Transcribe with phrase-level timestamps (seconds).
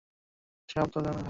[0.01, 1.19] কিন্তু, সব তোর কারণে হয়েছে।